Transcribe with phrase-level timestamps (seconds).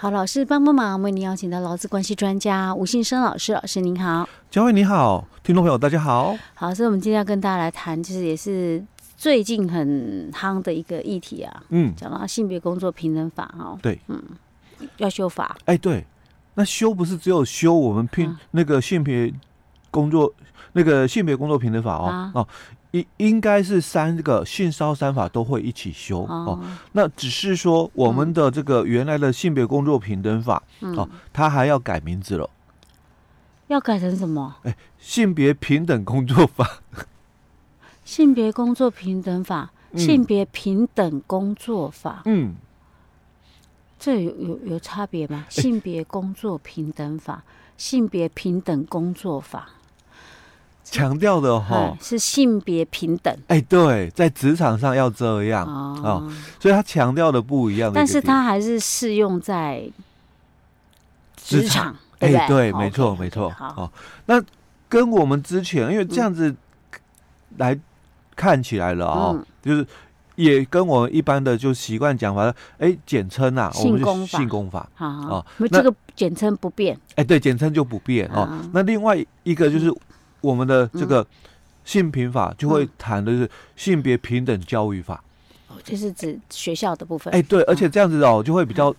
[0.00, 8.80] 好，老师帮帮忙，为您邀请到劳资关系专家吴信生老师，老师您好，嘉惠你好，听众朋友大家好，好，所以我们今天要跟大家来谈，就是也是
[9.16, 14.22] 最近很夯的一个议题啊，嗯，讲到性别工作平等法哈，对，嗯，
[14.98, 16.06] 要修法，哎，对，
[16.54, 19.34] 那修不是只有修我们平、啊、那个性别
[19.90, 20.32] 工作
[20.74, 22.48] 那个性别工作平等法哦，啊、哦。
[22.92, 26.60] 应应该是三个性骚三法都会一起修哦，哦，
[26.92, 32.48] 那只是说我们的这个原来的性别工作平等法、嗯、哦，它还要改名字了，
[33.66, 34.56] 要改成什么？
[34.62, 36.80] 哎，性别平等工作法，
[38.04, 42.54] 性别工作平等法，性别平等工作法，嗯，
[43.98, 45.44] 这有有有差别吗？
[45.50, 47.42] 性别工作平等法，
[47.76, 49.68] 性别平等工作法。
[50.90, 59.86] 强调的哈是性别平等，哎、欸，对，在职场上要这样哦，哦，所以他强调的不一样，但是他还是适用在
[61.36, 63.92] 职场，哎、欸，对，没错，没错，好，
[64.26, 64.42] 那
[64.88, 66.56] 跟我们之前，因为这样子
[67.58, 67.78] 来
[68.34, 69.86] 看起来了啊、嗯，就是
[70.36, 72.44] 也跟我们一般的就习惯讲法，
[72.78, 78.48] 哎、欸，简称啊，性工法，性工法，好，好，那这个简称不变，哎、欸，对，简称就不变哦。
[78.72, 79.92] 那另外一个就是。
[80.48, 81.26] 我们的这个
[81.84, 85.22] 性平法就会谈的是性别平等教育法，
[85.68, 87.32] 哦，就是指学校的部分。
[87.34, 88.94] 哎，对，而且这样子哦，就会比较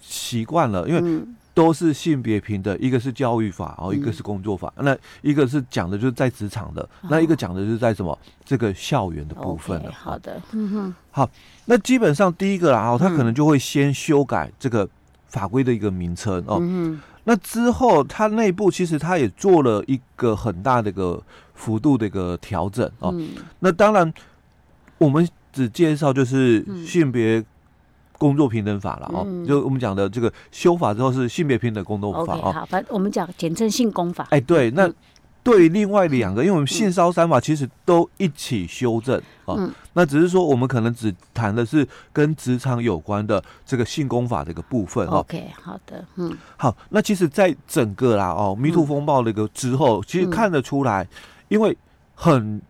[0.00, 1.22] 习惯了，因为
[1.54, 9.92] 都是性别平等，一个是教育法，哦，一个是工作法，那一个是讲的就是在职场的，那一个讲的就是在什么这个校园的部分了。
[9.92, 11.30] 好的，嗯哼，好，
[11.66, 14.88] 那基本上第一个啦，哦，他可能就会先修改这个
[15.28, 16.58] 法规的一个名称哦。
[16.60, 21.22] 嗯那之后，它内部其实它也做了一个很大的一个
[21.54, 23.28] 幅度的一个调整哦、嗯。
[23.60, 24.12] 那当然，
[24.98, 27.44] 我们只介绍就是性别
[28.18, 32.38] 工作平等法了哦、嗯，就我们讲的这个修法之后是性别平等工作法哦。
[32.38, 34.26] Okay, 好，反正我们讲简称性工法。
[34.30, 34.90] 哎，对，那。
[35.42, 45.20] 对另外两个，因为我们性骚三法其实都一起修正啊、嗯，那只是说我们可能只谈的是跟职场有关的这个性功法这个部分哦。
[45.20, 51.08] OK，好的，嗯，好，那其实，在整个啦哦，Me Too 风暴的一个之后，其实看得出来，
[51.48, 51.74] 因为
[52.14, 52.60] 很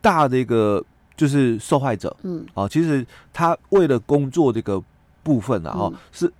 [0.00, 0.82] 大的一个
[1.14, 4.82] 就是受害者，嗯，啊，其实他为了工作这个
[5.22, 6.32] 部分啊，哦，是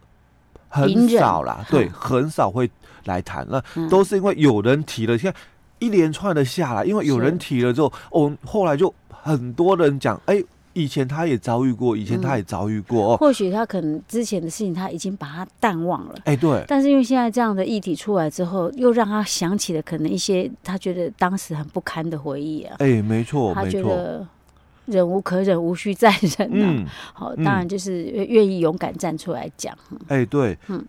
[0.70, 2.70] 很少啦，对，很少会
[3.04, 5.38] 来谈，那都是因为有人提了，现在。
[5.78, 13.16] 一连串的下来，因为有人提了之后，哦，后来就很多人讲，哎、欸，以前他也遭遇过，以前他也遭遇过。
[13.16, 16.64] 或许他可能之前的事情他已经把它淡忘了，哎、欸，对。
[16.66, 22.76] 但是因为现在这样的议题出来之后，又让他想起了可能一些他觉得当时很不堪的回忆啊。
[22.78, 24.26] 哎、欸，没错，他觉得
[24.86, 26.66] 忍无可忍，无需再忍、啊。
[26.66, 29.76] 嗯，好，当然就是愿意勇敢站出来讲。
[30.08, 30.84] 哎、欸，对，嗯，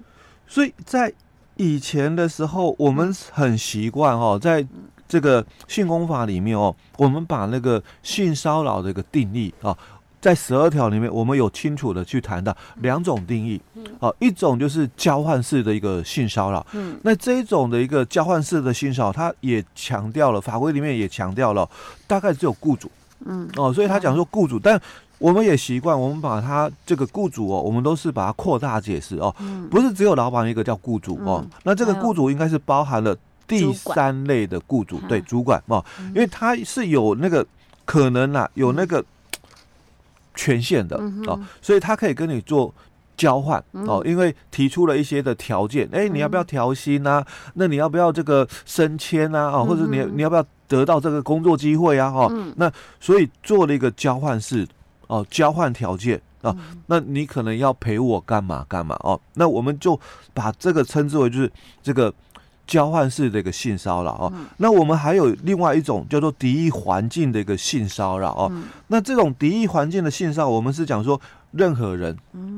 [0.47, 1.13] 所以在。
[1.57, 4.65] 以前的时候，我们很习惯哦，在
[5.07, 9.77] 这个性功法里面哦，我们把那个性骚扰的一个定义啊，
[10.19, 13.61] 在十二条里面，我们有清楚的去谈到两种定义，
[13.99, 21.69] 啊，一种就是交换式的一个性骚扰，嗯，那这一种的一个交换式的性骚扰，它也强调了法规里面也强调了，
[22.07, 22.91] 大概只有雇主，
[23.25, 24.81] 嗯，哦，所以他讲说雇主，但。
[25.17, 29.33] 我们也习惯，我们把他这个雇主哦，我们都是把它扩大解释哦，
[29.71, 33.15] 不是只有老板一个叫雇主哦，那这个雇主应该是包含了
[33.47, 37.45] 第三类的雇主，对，主管哦，因为他是有那个
[37.85, 39.03] 可能啊，有那个
[40.35, 42.73] 权限的哦，所以他可以跟你做
[43.15, 47.25] 交换哦，因为提出了一些的条件，哎，你要不要调薪啊？
[47.53, 49.49] 那你要不要这个升迁啊？
[49.51, 52.09] 哦，或者你你要不要得到这个工作机会啊？
[52.09, 54.67] 哦，那所以做了一个交换式。
[55.07, 56.55] 哦，交换条件啊，
[56.87, 59.19] 那你可能要陪我干嘛干嘛哦？
[59.33, 59.99] 那我们就
[60.33, 61.51] 把这个称之为就是
[61.81, 62.13] 这个
[62.67, 64.33] 交换式的一个性骚扰哦。
[64.57, 68.51] 那我们还有另外一种叫做敌意环境的一个性骚扰哦。
[68.87, 71.19] 那这种敌意环境的性骚扰，我们是讲说
[71.51, 72.17] 任何人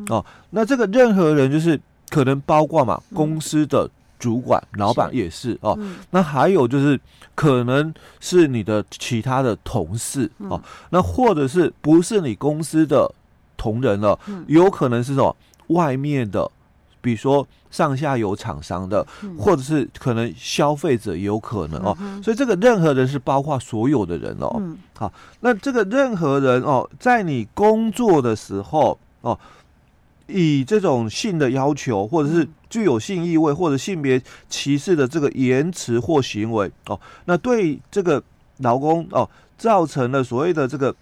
[0.10, 0.26] 哦。
[0.50, 3.90] 那这个任何人就是可能包括嘛公司的。
[4.20, 7.00] 主管、老板也是，是哦、嗯，那还有就是
[7.36, 13.10] 可能是你的其他的同事、嗯、哦，那或者是不是你公司的
[13.56, 15.36] 同仁了，嗯、有可能是什么
[15.68, 16.50] 外面的，
[17.00, 29.38] 比如说上下游厂商的、嗯，或者是可能消费者也有可能哦、嗯，所以这个任何人是包括所有的人哦，嗯、好，那这个任何人哦，在你工作的时候哦。
[30.28, 38.22] 以这种性的要求，或者是具有性意味或者性别歧视的这个言辞或行为哦，那对这个
[38.58, 40.94] 劳工哦，造成了所谓的这个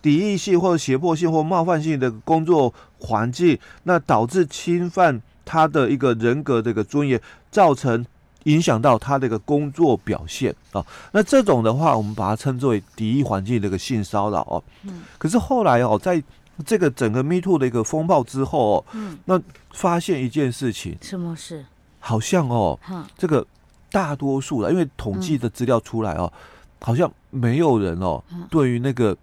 [0.00, 7.20] 敌意性或者胁迫性或冒犯性的工作环境，那导致侵犯他的一个人格的一个尊严，
[7.50, 8.04] 造成
[8.44, 10.84] 影响到他的一个工作表现啊。
[11.12, 14.62] 那这种的话，我们把它称之为敌意环境的一个性骚扰哦。
[14.82, 15.02] 嗯。
[15.18, 16.20] 可是后来哦，在
[16.62, 19.40] 这个整个 Me Too 的一个风暴之后哦，嗯，那
[19.72, 21.64] 发现一件事情，什么事？
[21.98, 22.78] 好像哦，
[23.16, 23.46] 这个
[23.90, 26.32] 大多数的，因为统计的资料出来哦，
[26.80, 29.16] 好像没有人哦，对于那个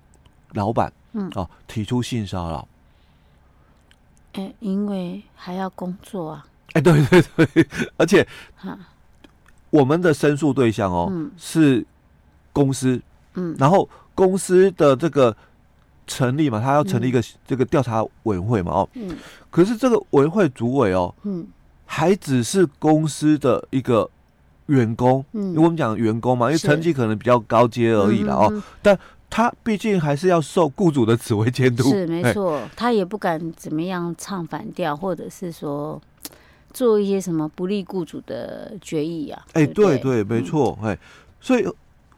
[0.53, 2.67] 老板，嗯，哦，提出性骚扰。
[4.33, 6.45] 哎，因为还要工作啊。
[6.73, 8.25] 哎，对对对， 而且，
[9.71, 11.85] 我们的申诉对象哦，是
[12.53, 13.01] 公司，
[13.33, 15.35] 嗯，然后公司的这个。
[16.09, 19.15] 成立嘛，他要成立一个这个调查委员会嘛，哦，嗯，
[19.51, 21.45] 可是这个委员会主委哦，嗯，
[21.85, 24.09] 还只是公司的一个
[24.65, 28.97] 员工，嗯，因为我们讲员工嘛，因为成绩可能比较高阶而已了哦，但
[29.29, 36.01] 他毕竟还是要受雇主的指挥监督，是没错，他也不敢怎么样唱反调，或者是说
[36.73, 40.97] 做一些什么不利雇主的决议啊，哎，对对，没错，哎，
[41.39, 41.67] 所以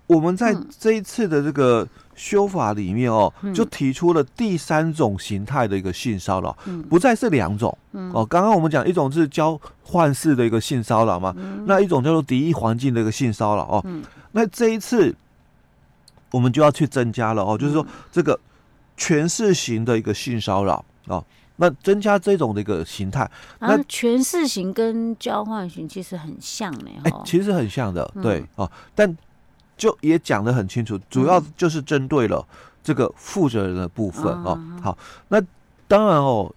[0.08, 1.86] 我们在这一次的这个。
[2.16, 7.76] 修法里面哦，就提出了第三种形态的一个性骚扰，嗯、不再是两种。
[7.94, 13.82] 嗯、哦，刚刚我们讲一种是交换式的一个性骚扰嘛，嗯、那一种叫做敌意环境的一个性骚扰哦。
[13.86, 14.04] 嗯、
[14.34, 15.16] 那这一次
[16.32, 18.40] 我们就要去增加了哦，就是说这个
[18.98, 21.24] 权势型的一个性骚扰哦，
[21.56, 23.30] 那增加这种的一个形态。
[23.60, 29.18] 那权势型跟交换型其实很像呢，哎、欸，其实很像的，对、嗯、哦，但。
[29.82, 32.46] 就也讲得很清楚，主要就是针对了
[32.84, 34.56] 这个负责人的部分哦。
[34.80, 34.96] 好，
[35.30, 35.42] 那
[35.88, 36.54] 当然哦，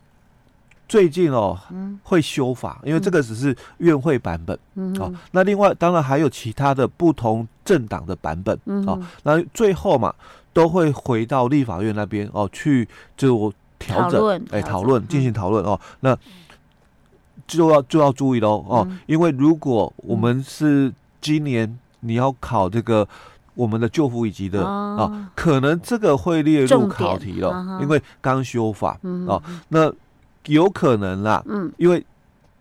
[0.86, 1.58] 最近哦
[2.02, 4.54] 会修法，因为这个只是院会版本
[5.00, 5.10] 哦。
[5.30, 8.54] 那另外当然还有其他的不同政党的版本
[8.86, 9.02] 哦。
[9.22, 10.14] 那最后嘛，
[10.52, 12.86] 都会回到立法院那边哦去
[13.16, 15.80] 就调整，哎，讨论进行讨论哦。
[16.00, 16.14] 那
[17.46, 20.92] 就要就要注意喽哦，因为如果我们是
[21.22, 21.78] 今年。
[22.04, 23.08] 你要考这个
[23.54, 29.92] 我们的旧辅以及的啊、哦，可能这个会列入考题了，啊、因为刚修法、嗯、哦，那
[30.46, 32.04] 有可能啦，嗯，因为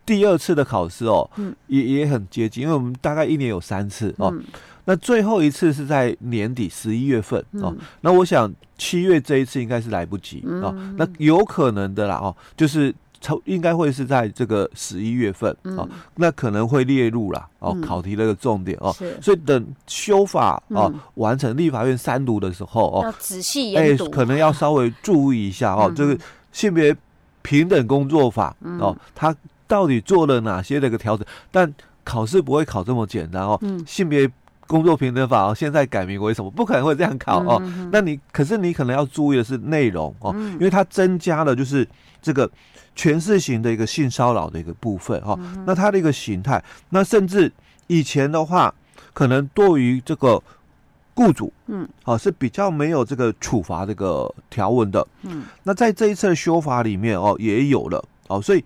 [0.05, 4.43] 第二次的考试哦，嗯、也也很接近，因为我们大概一年有三次哦，嗯、
[4.85, 12.93] 那最后一次是在年底十一月份、嗯、哦，那我想七月这一次应该是来不及、嗯、哦，那有可能的啦哦，就是。
[13.23, 26.17] 超应该会是在这个十一月份啊，那可能会列入了哦，考题的一个重点哦，所以等修法哦完成立法院三读的时候哦，要仔细研读，可能要稍微注意一下哦，这个
[26.51, 26.93] 性别
[27.41, 29.33] 平等工作法哦，它
[29.67, 31.25] 到底做了哪些那个调整？
[31.49, 31.73] 但
[32.03, 34.29] 考试不会考这么简单哦，性别
[34.67, 36.51] 工作平等法哦，现在改名为什么？
[36.51, 41.87] 不可能会这样考哦，那你可是你可能要注意的是内容哦，因为它增加了就是
[42.21, 42.51] 这个。
[42.95, 47.51] 权势型的一个性骚扰的一个部分哈，嗯、那它的一个形态，那甚至
[47.87, 48.73] 以前的话，
[49.13, 50.41] 可能对于这个
[51.13, 58.63] 雇主，嗯，啊是比较没有这个处罚这个条文的，嗯，那在这一次的修法里面哦，也有了哦，所以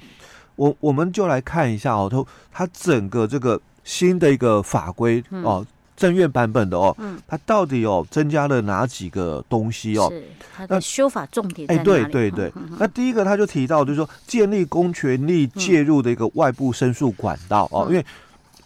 [0.55, 5.65] 我我们就来看一下哦，它它整个这个新的一个法规哦。
[5.65, 10.07] 嗯政院版本的哦，嗯，它到底有增加了哪几个东西哦？
[10.11, 10.23] 是
[10.55, 11.67] 它的修法重点？
[11.71, 12.53] 哎，对对对。
[12.77, 18.05] 那第一个，他就提到，就是说建立公权力介入的一个外部申诉管道哦，嗯、因为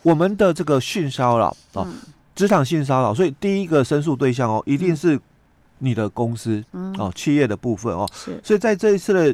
[0.03, 1.87] 我们的这个性骚扰哦，
[2.35, 5.17] 职、嗯、场性骚扰，所以第一个申诉对象哦，一定是
[5.79, 8.05] 你的公司、嗯、哦，企业的部分哦。
[8.13, 8.37] 是。
[8.43, 9.33] 所以在这一次的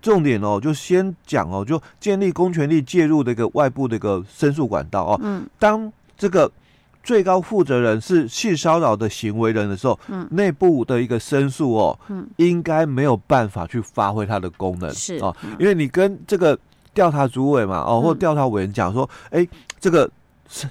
[0.00, 5.20] 重点哦，就先讲哦，就建立公权力介入的一个外部的一个申诉管道哦。
[5.24, 5.44] 嗯。
[5.58, 6.48] 当这个。
[7.02, 16.56] 最高负责人是性骚扰的行为人的时候，嗯，内部的一个申诉哦，嗯，应该没有办法去发挥它的功能，是哦，因为你跟这个
[16.94, 19.46] 调查主委嘛，哦，或调查委员讲说，哎，
[19.80, 20.08] 这个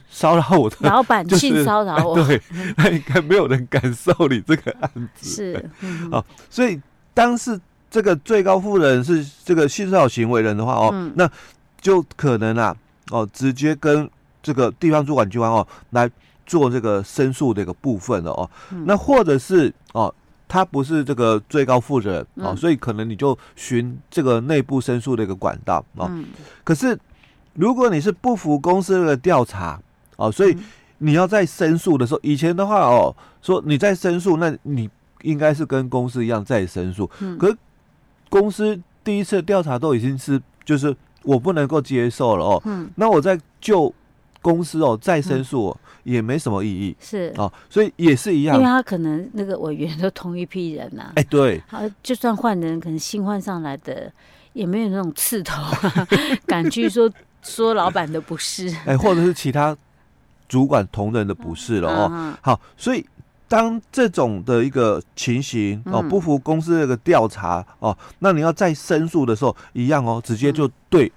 [0.09, 2.41] 骚扰我的老板性骚扰我， 对，
[2.77, 5.69] 那应该没有人敢受理这个案子，是，
[6.11, 6.79] 哦，所以
[7.13, 7.59] 当是
[7.89, 11.29] 这个最高负责人是这个性骚扰行为人的话，哦，那
[11.81, 12.75] 就可能啊，
[13.11, 14.09] 哦，直接跟。
[14.41, 16.09] 这个地方主管机关哦，来
[16.45, 18.49] 做这个申诉的一个部分了哦。
[18.71, 20.13] 嗯、那或者是哦，
[20.47, 26.07] 他不是这个最高负责人哦，嗯、所以可能你就寻这个内部申诉的一个管道哦。
[26.09, 26.25] 嗯、
[26.63, 26.97] 可是
[27.53, 29.79] 如果你是不服公司的调查
[30.17, 30.57] 哦，所以
[30.97, 34.89] 你要在申诉的时候，以前的话哦，说你在申诉，那你
[35.21, 37.09] 应该是跟公司一样在申诉。
[37.19, 37.57] 嗯、可是
[38.29, 42.61] 公司第一次调查都已经是就是我不能够接受了哦。
[42.65, 43.93] 嗯、那我在就
[44.41, 47.31] 公司哦，再申诉也没什么意义，是。
[47.37, 54.11] 哦，所以也是一样，因为他可能那个委员都同一批人呐，哎，对，好，就算换人，可能新换上来的
[54.53, 56.07] 也没有那种刺头、啊，
[56.47, 57.09] 敢去说
[57.41, 59.77] 说老板的不是，哎、欸，或者是其他
[60.49, 62.09] 主管同仁的不是了哦。
[62.11, 63.05] 嗯、好，所以
[63.47, 71.11] 当这种的一个情形哦，不服公司这个调查哦，那你要再申诉的时候，一样哦，直接就对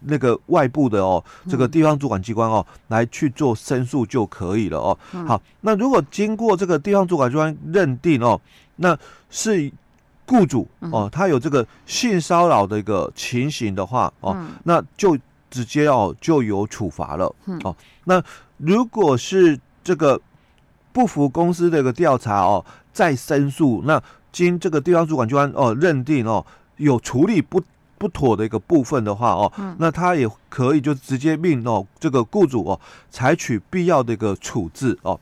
[0.00, 4.98] 那个外部的哦，这个地方主管机关哦，来去做申诉就可以了哦。
[5.26, 8.40] 好，那如果经过这个地方主管机关认定哦，
[8.76, 8.98] 那
[9.30, 9.72] 是。
[10.32, 15.18] 雇主哦，他有这个性骚扰的一个情形的话哦，那就
[15.50, 17.74] 直接哦就有处罚了哦。
[18.04, 18.22] 那
[18.58, 20.20] 如果是这个
[20.92, 27.60] 不服公司的一个调查哦，再申诉，那经这个地方主管机关哦认定哦有处理不
[28.00, 32.80] 不妥的一个部分的话哦，那他也可以就直接命哦这个雇主哦
[33.10, 35.20] 采取必要的一个处置哦。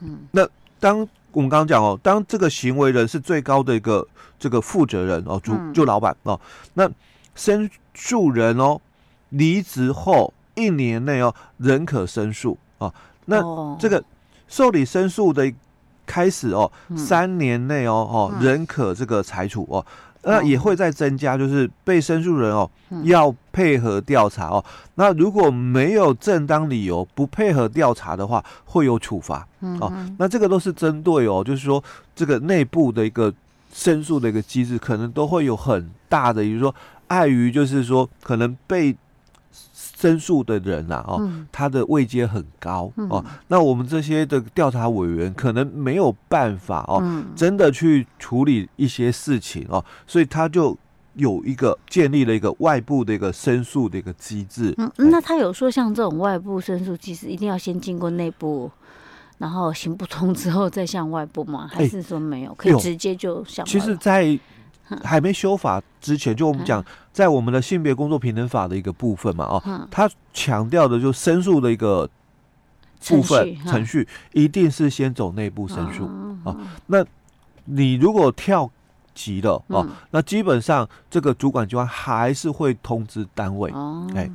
[0.00, 1.06] 嗯，那当。
[1.32, 4.04] 我们刚刚讲哦，当这个行为人是最高的一个
[4.36, 6.40] 这个负责人哦，主就老板哦，
[6.74, 6.90] 那
[7.36, 8.80] 申诉人哦
[9.28, 12.92] 离职后一年内哦仍可申诉哦，
[13.26, 13.40] 那
[13.78, 14.02] 这个
[14.48, 15.54] 受理申诉的
[16.04, 19.86] 开始哦，三年内哦哦仍可这个裁处哦。
[20.22, 22.70] 那也会再增加，就是被申诉人哦
[23.04, 24.64] 要配合调查哦。
[24.94, 29.46] 那如果没有正当理由不配合调查的话，会有处罚
[29.78, 29.92] 哦。
[30.18, 31.82] 那这个都是针对哦，就是说
[32.14, 33.32] 这个内部的一个
[33.72, 36.74] 申诉的一个机制，可能都会有很大的，比如说
[37.06, 38.96] 碍于就是说可能被。
[39.52, 43.24] 申诉的人呐，哦，他的位阶很高哦。
[43.48, 47.02] 那我们这些的调查委员可能没有办法哦，
[47.36, 50.76] 真的去处理一些事情哦，所以他就
[51.14, 54.74] 有一个建立了一个外部的一个申诉的一个机制。
[54.78, 58.70] 嗯，那他有说像这种外部申诉机制一定要先经过内部，
[59.36, 61.68] 然后行不通之后再向外部吗？
[61.70, 63.70] 还是说没有，可以直接就向外？
[63.70, 64.38] 其实，在
[65.02, 72.08] 还没修法之前，就我们讲，在我们的性别工作平等法的一个部分嘛，哦，他强调的就申诉的一个
[73.06, 76.04] 部分程序，一定是先走内部申诉
[76.44, 76.56] 啊。
[76.86, 77.04] 那
[77.64, 78.70] 你如果跳
[79.14, 83.72] 级了哦，那基本上这个主管机关还是会通知单位，
[84.14, 84.30] 哎。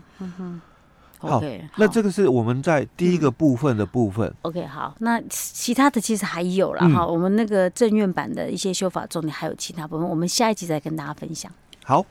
[1.17, 4.27] 好，okay, 那这个是我们在第一个部分的部分。
[4.27, 11.51] 嗯、OK，好，那其他的其实还有了哈，嗯、我们那个正院版的一些修法重点还有其他部分，我们下一集再跟大家分享。
[11.84, 12.05] 好。